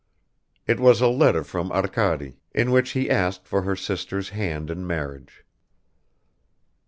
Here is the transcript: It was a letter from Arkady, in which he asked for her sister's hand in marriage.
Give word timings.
It 0.65 0.79
was 0.79 0.99
a 0.99 1.07
letter 1.07 1.43
from 1.43 1.71
Arkady, 1.71 2.37
in 2.55 2.71
which 2.71 2.93
he 2.93 3.07
asked 3.07 3.45
for 3.47 3.61
her 3.61 3.75
sister's 3.75 4.29
hand 4.29 4.71
in 4.71 4.87
marriage. 4.87 5.45